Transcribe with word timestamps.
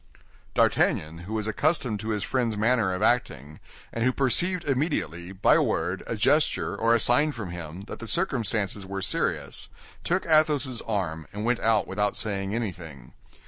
D'Artagnan, 0.55 1.25
who 1.29 1.33
was 1.35 1.45
accustomed 1.45 1.99
to 1.99 2.09
his 2.09 2.23
friend's 2.23 2.57
manner 2.57 2.91
of 2.91 3.03
acting, 3.03 3.59
and 3.93 4.03
who 4.03 4.11
perceived 4.11 4.63
immediately, 4.63 5.31
by 5.31 5.53
a 5.53 5.61
word, 5.61 6.01
a 6.07 6.15
gesture, 6.15 6.75
or 6.75 6.95
a 6.95 6.99
sign 6.99 7.33
from 7.33 7.51
him, 7.51 7.81
that 7.81 7.99
the 7.99 8.07
circumstances 8.07 8.83
were 8.83 9.03
serious, 9.03 9.69
took 10.03 10.25
Athos's 10.25 10.81
arm, 10.87 11.27
and 11.31 11.45
went 11.45 11.59
out 11.59 11.85
without 11.85 12.17
saying 12.17 12.55
anything. 12.55 13.13